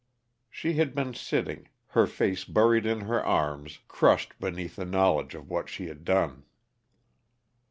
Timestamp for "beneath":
4.39-4.75